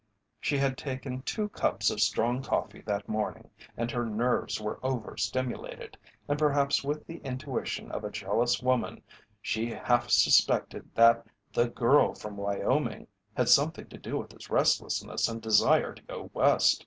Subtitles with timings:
[0.39, 5.15] She had taken two cups of strong coffee that morning and her nerves were over
[5.15, 5.95] stimulated,
[6.27, 9.03] and perhaps with the intuition of a jealous woman
[9.43, 13.05] she half suspected that "the girl from Wyoming"
[13.37, 16.79] had something to do with his restlessness and desire to go West.